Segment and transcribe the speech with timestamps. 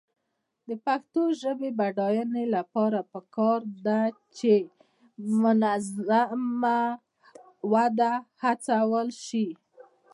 [0.67, 4.01] د پښتو ژبې د بډاینې لپاره پکار ده
[4.37, 4.53] چې
[5.41, 6.79] منظمه
[7.71, 9.47] وده هڅول شي.